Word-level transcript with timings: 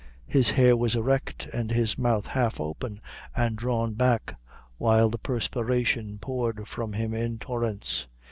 His 0.25 0.49
hair 0.49 0.75
was 0.75 0.95
erect, 0.95 1.45
and 1.53 1.69
his 1.69 1.95
mouth 1.95 2.25
half 2.25 2.59
open, 2.59 2.99
and 3.35 3.55
drawn 3.55 3.93
back; 3.93 4.35
while 4.79 5.11
the 5.11 5.19
perspiration 5.19 6.17
poured 6.17 6.67
from 6.67 6.93
him 6.93 7.13
in 7.13 7.37
torrents. 7.37 8.07